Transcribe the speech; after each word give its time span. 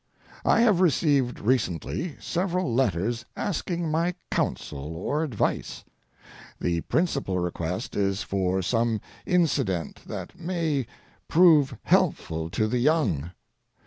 I 0.43 0.61
have 0.61 0.81
received 0.81 1.39
recently 1.39 2.17
several 2.19 2.73
letters 2.73 3.23
asking 3.37 3.91
my 3.91 4.15
counsel 4.31 4.95
or 4.95 5.23
advice. 5.23 5.83
The 6.59 6.81
principal 6.81 7.37
request 7.37 7.95
is 7.95 8.23
for 8.23 8.63
some 8.63 8.99
incident 9.27 9.99
that 10.07 10.39
may 10.39 10.87
prove 11.27 11.77
helpful 11.83 12.49
to 12.49 12.65
the 12.67 12.79
young. 12.79 13.29